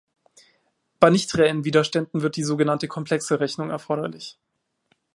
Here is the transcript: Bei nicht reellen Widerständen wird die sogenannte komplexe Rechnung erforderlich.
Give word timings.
Bei 0.99 1.11
nicht 1.11 1.37
reellen 1.37 1.63
Widerständen 1.63 2.23
wird 2.23 2.35
die 2.35 2.43
sogenannte 2.43 2.87
komplexe 2.87 3.39
Rechnung 3.39 3.69
erforderlich. 3.69 4.39